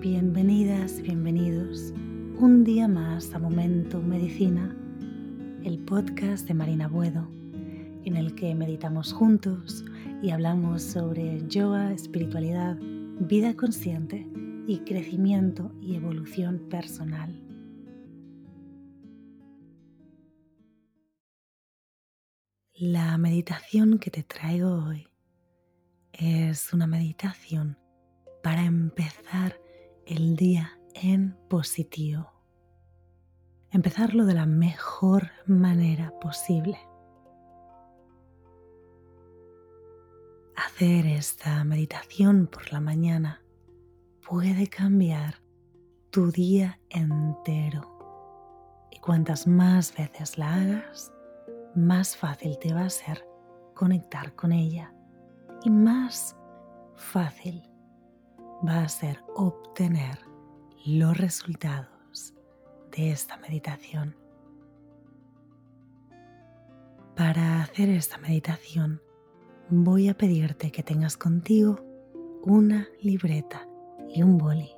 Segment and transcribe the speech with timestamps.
[0.00, 1.92] Bienvenidas, bienvenidos
[2.38, 4.74] un día más a Momento Medicina,
[5.62, 7.28] el podcast de Marina Buedo,
[8.06, 9.84] en el que meditamos juntos
[10.22, 14.26] y hablamos sobre yoga, espiritualidad, vida consciente
[14.66, 17.38] y crecimiento y evolución personal.
[22.72, 25.06] La meditación que te traigo hoy
[26.14, 27.76] es una meditación
[28.42, 29.59] para empezar
[30.10, 32.32] el día en positivo.
[33.70, 36.76] Empezarlo de la mejor manera posible.
[40.56, 43.40] Hacer esta meditación por la mañana
[44.28, 45.36] puede cambiar
[46.10, 47.86] tu día entero.
[48.90, 51.12] Y cuantas más veces la hagas,
[51.76, 53.24] más fácil te va a ser
[53.74, 54.92] conectar con ella
[55.62, 56.36] y más
[56.96, 57.69] fácil
[58.66, 60.18] va a ser obtener
[60.84, 62.34] los resultados
[62.90, 64.16] de esta meditación.
[67.16, 69.00] Para hacer esta meditación
[69.68, 71.80] voy a pedirte que tengas contigo
[72.42, 73.68] una libreta
[74.08, 74.70] y un boli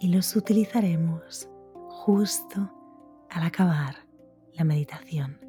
[0.00, 1.48] y los utilizaremos
[1.88, 2.70] justo
[3.30, 3.96] al acabar
[4.52, 5.45] la meditación.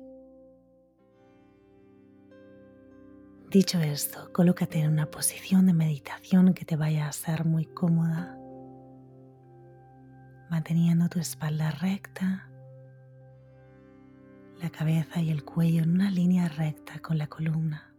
[3.49, 8.37] Dicho esto, colócate en una posición de meditación que te vaya a ser muy cómoda,
[10.49, 12.49] manteniendo tu espalda recta,
[14.61, 17.93] la cabeza y el cuello en una línea recta con la columna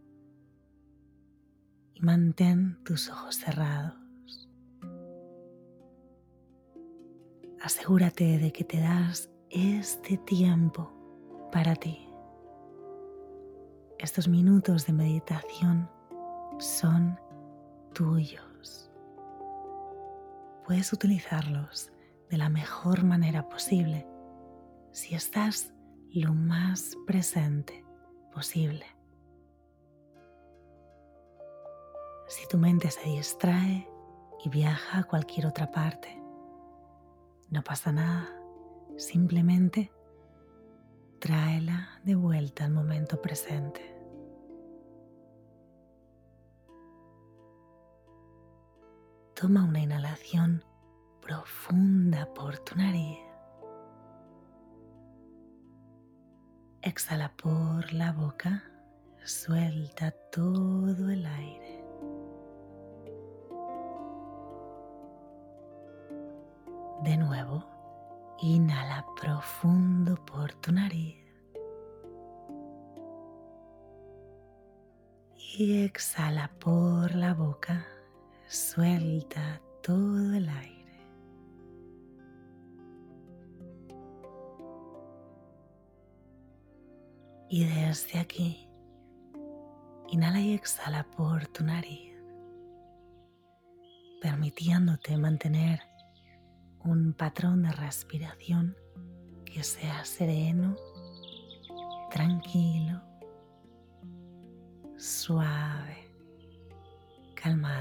[1.95, 3.95] y mantén tus ojos cerrados.
[7.59, 10.93] Asegúrate de que te das este tiempo
[11.51, 12.08] para ti.
[13.99, 15.89] Estos minutos de meditación
[16.57, 17.19] son
[17.93, 18.89] tuyos.
[20.65, 21.91] Puedes utilizarlos
[22.29, 24.07] de la mejor manera posible
[24.93, 25.73] si estás
[26.13, 27.83] lo más presente
[28.31, 28.85] posible.
[32.29, 33.85] Si tu mente se distrae
[34.45, 36.23] y viaja a cualquier otra parte,
[37.49, 38.29] no pasa nada,
[38.95, 39.91] simplemente
[41.19, 43.88] tráela de vuelta al momento presente.
[49.39, 50.65] Toma una inhalación
[51.21, 53.19] profunda por tu nariz.
[56.81, 58.61] Exhala por la boca,
[59.23, 61.85] suelta todo el aire.
[67.05, 67.63] De nuevo,
[68.41, 71.15] Inhala profundo por tu nariz.
[75.57, 77.85] Y exhala por la boca.
[78.49, 81.07] Suelta todo el aire.
[87.47, 88.67] Y desde aquí,
[90.07, 92.15] inhala y exhala por tu nariz,
[94.19, 95.81] permitiéndote mantener
[96.83, 98.75] un patrón de respiración
[99.45, 100.75] que sea sereno,
[102.09, 102.99] tranquilo,
[104.97, 106.11] suave,
[107.35, 107.78] calmado.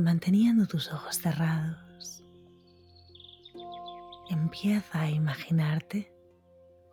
[0.00, 2.24] Manteniendo tus ojos cerrados,
[4.30, 6.10] empieza a imaginarte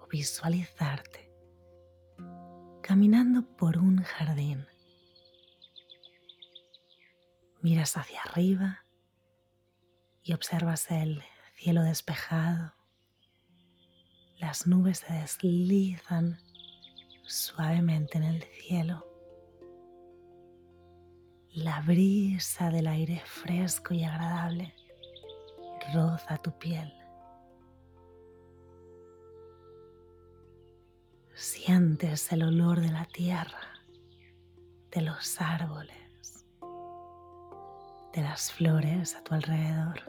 [0.02, 1.32] o visualizarte
[2.82, 4.68] caminando por un jardín
[7.62, 8.84] Miras hacia arriba
[10.22, 11.24] y observas el
[11.56, 12.74] cielo despejado.
[14.38, 16.40] Las nubes se deslizan
[17.26, 19.07] suavemente en el cielo.
[21.58, 24.76] La brisa del aire fresco y agradable
[25.92, 26.94] roza tu piel.
[31.34, 33.74] Sientes el olor de la tierra,
[34.92, 36.46] de los árboles
[38.14, 40.00] de las flores a tu alrededor.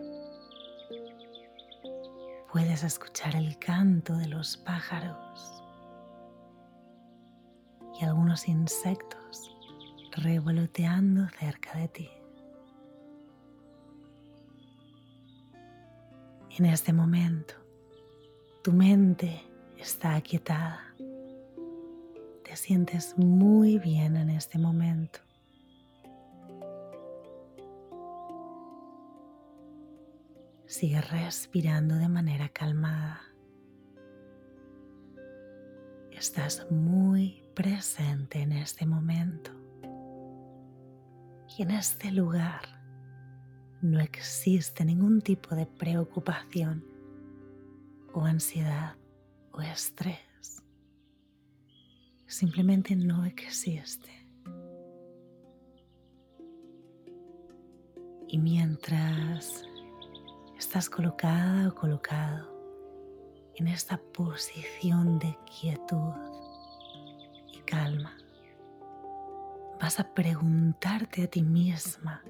[2.53, 5.63] Puedes escuchar el canto de los pájaros
[7.99, 9.58] y algunos insectos
[10.23, 12.11] revoloteando cerca de ti.
[16.59, 17.55] En este momento,
[18.63, 19.43] tu mente
[19.77, 20.95] está aquietada.
[22.45, 25.21] Te sientes muy bien en este momento.
[30.67, 33.29] Sigue respirando de manera calmada.
[36.19, 39.58] estás muy presente en este momento.
[41.59, 42.63] En este lugar
[43.83, 46.85] no existe ningún tipo de preocupación
[48.15, 48.95] o ansiedad
[49.51, 50.63] o estrés.
[52.29, 54.09] Simplemente no existe.
[58.29, 59.65] Y mientras
[60.57, 62.57] estás colocada o colocado
[63.57, 66.15] en esta posición de quietud
[67.53, 68.17] y calma,
[69.81, 72.23] vas a preguntarte a ti misma,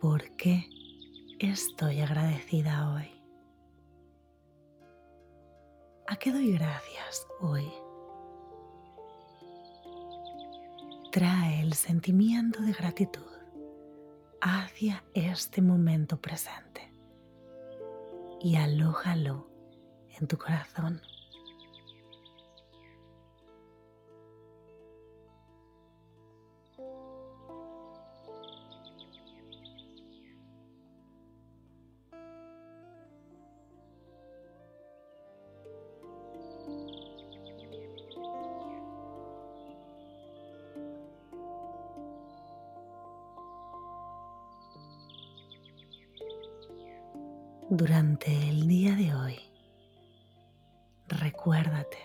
[0.00, 0.68] ¿por qué
[1.38, 3.10] estoy agradecida hoy?
[6.06, 7.70] ¿A qué doy gracias hoy?
[11.12, 13.26] Trae el sentimiento de gratitud
[14.40, 16.92] hacia este momento presente
[18.40, 19.50] y alójalo
[20.18, 21.02] en tu corazón.
[47.70, 49.38] Durante el día de hoy,
[51.06, 51.98] recuérdate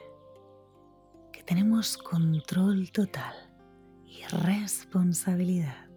[1.32, 3.34] que tenemos control total
[4.06, 5.88] y responsabilidad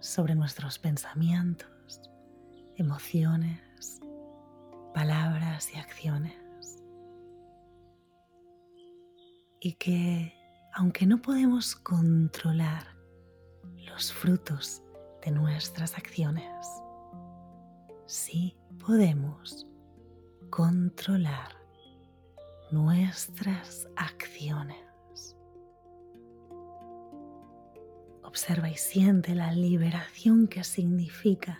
[0.00, 2.02] sobre nuestros pensamientos,
[2.76, 4.00] emociones,
[4.92, 6.82] palabras y acciones.
[9.60, 10.34] Y que
[10.74, 12.86] aunque no podemos controlar
[13.86, 14.82] los frutos
[15.24, 16.81] de nuestras acciones,
[18.12, 18.54] sí
[18.84, 19.66] podemos
[20.50, 21.56] controlar
[22.70, 24.76] nuestras acciones.
[28.22, 31.58] Observa y siente la liberación que significa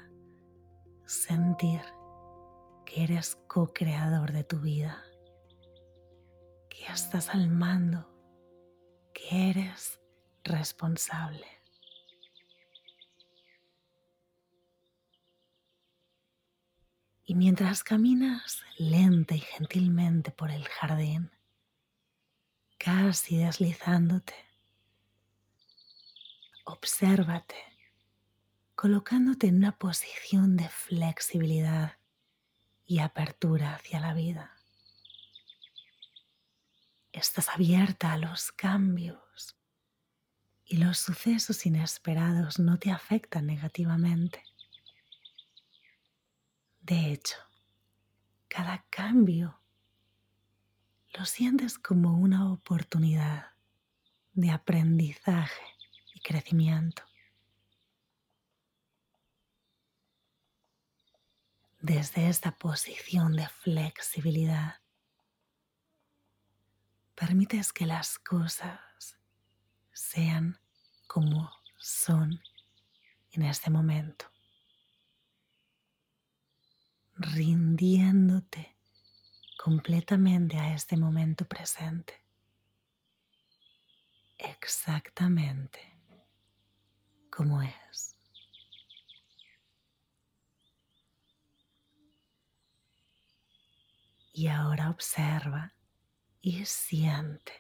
[1.06, 1.81] sentir
[2.84, 5.02] que eres co-creador de tu vida,
[6.69, 8.06] que estás al mando,
[9.14, 9.99] que eres
[10.44, 11.62] responsable.
[17.24, 21.30] Y mientras caminas lenta y gentilmente por el jardín,
[22.78, 24.34] casi deslizándote,
[26.64, 27.72] obsérvate
[28.82, 31.98] colocándote en una posición de flexibilidad
[32.84, 34.56] y apertura hacia la vida.
[37.12, 39.56] Estás abierta a los cambios
[40.64, 44.42] y los sucesos inesperados no te afectan negativamente.
[46.82, 47.37] De hecho,
[48.49, 49.61] cada cambio
[51.14, 53.52] lo sientes como una oportunidad
[54.32, 55.62] de aprendizaje
[56.12, 57.05] y crecimiento.
[61.79, 64.81] Desde esta posición de flexibilidad,
[67.14, 68.81] permites que las cosas
[69.93, 70.58] sean
[71.06, 72.43] como son
[73.31, 74.31] en este momento
[77.17, 78.76] rindiéndote
[79.62, 82.14] completamente a este momento presente.
[84.38, 85.81] Exactamente
[87.31, 88.16] como es.
[94.35, 95.75] Y ahora observa
[96.40, 97.52] y siente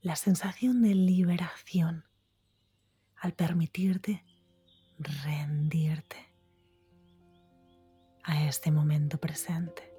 [0.00, 2.06] la sensación de liberación
[3.16, 4.24] al permitirte
[4.98, 6.29] rendirte
[8.24, 9.92] a este momento presente.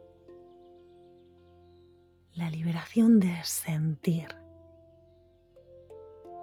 [2.33, 4.35] La liberación de sentir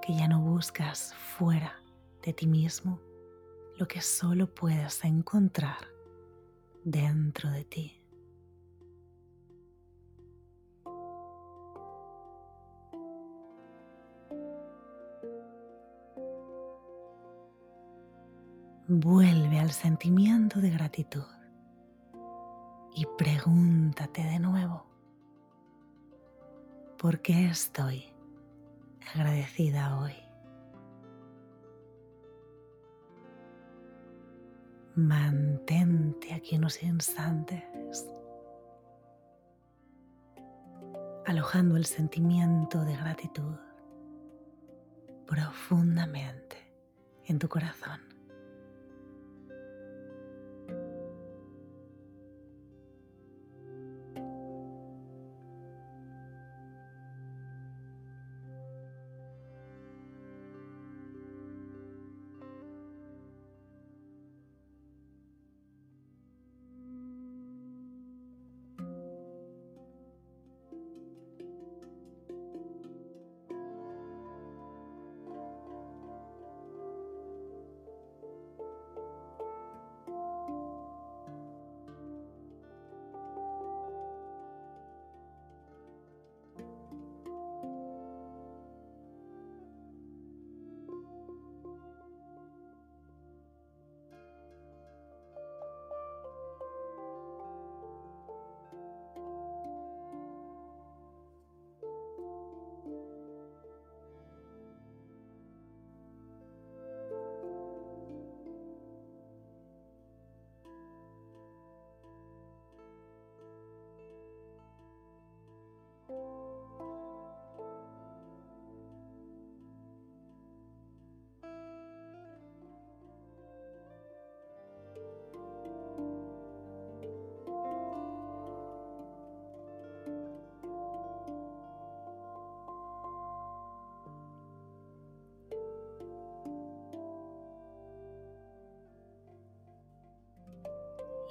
[0.03, 1.75] que ya no buscas fuera
[2.23, 3.01] de ti mismo
[3.79, 5.87] lo que solo puedes encontrar
[6.85, 7.95] dentro de ti.
[18.89, 21.38] Vuelve al sentimiento de gratitud
[22.99, 24.85] y pregúntate de nuevo,
[26.97, 28.13] ¿por qué estoy
[29.15, 30.15] agradecida hoy?
[34.97, 37.63] Mantente aquí unos instantes,
[41.25, 43.55] alojando el sentimiento de gratitud
[45.25, 46.57] profundamente
[47.27, 48.08] en tu corazón.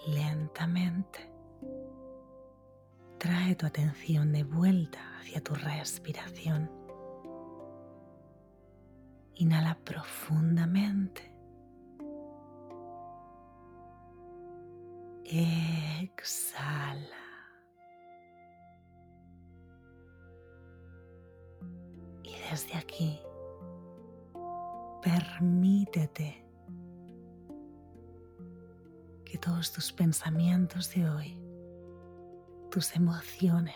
[0.08, 1.32] Lentamente.
[3.18, 6.72] Trae tu atención de vuelta hacia tu respiración.
[9.36, 11.34] Inhala profundamente.
[15.26, 17.18] Exhala.
[22.24, 23.20] Y desde aquí,
[25.02, 26.47] permítete
[29.38, 31.40] que todos tus pensamientos de hoy,
[32.72, 33.76] tus emociones,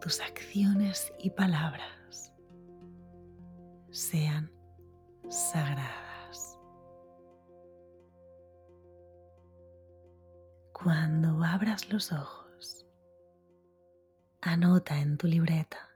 [0.00, 2.32] tus acciones y palabras
[3.90, 4.52] sean
[5.30, 6.58] sagradas.
[10.72, 12.86] Cuando abras los ojos,
[14.42, 15.88] anota en tu libreta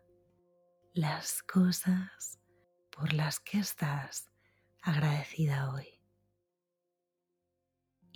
[0.95, 2.39] las cosas
[2.91, 4.31] por las que estás
[4.83, 5.96] agradecida hoy.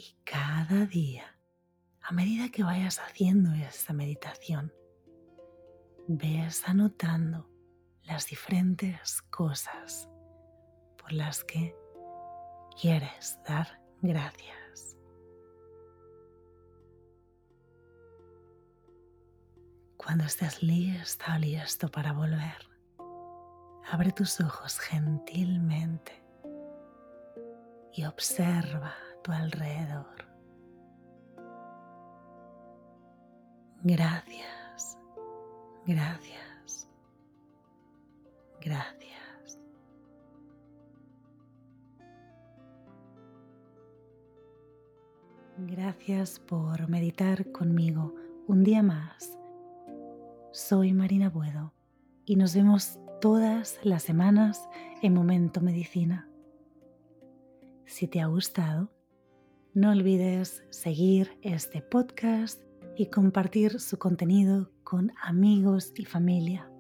[0.01, 1.37] Y cada día,
[2.01, 4.73] a medida que vayas haciendo esta meditación,
[6.09, 7.51] ves anotando
[8.05, 10.09] las diferentes cosas
[10.97, 11.77] por las que
[12.81, 14.97] quieres dar gracias.
[19.99, 22.71] Cuando estés lista o listo para volver,
[23.93, 26.25] abre tus ojos gentilmente
[27.93, 30.07] y observa tu alrededor.
[33.83, 34.99] Gracias,
[35.87, 36.89] gracias,
[38.61, 39.11] gracias.
[45.67, 48.15] Gracias por meditar conmigo
[48.47, 49.39] un día más.
[50.53, 51.73] Soy Marina Buedo
[52.25, 54.69] y nos vemos todas las semanas
[55.03, 56.29] en Momento Medicina.
[57.85, 58.91] Si te ha gustado,
[59.75, 62.61] no olvides seguir este podcast
[62.97, 66.71] y compartir su contenido con amigos y familia.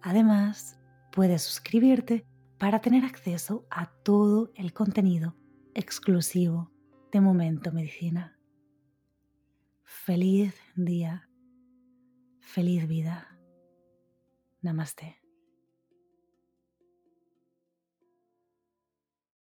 [0.00, 0.78] Además,
[1.12, 2.24] puedes suscribirte
[2.58, 5.36] para tener acceso a todo el contenido
[5.74, 6.72] exclusivo
[7.12, 8.38] de Momento Medicina.
[9.84, 11.28] Feliz día,
[12.40, 13.38] feliz vida.
[14.62, 15.27] Namaste.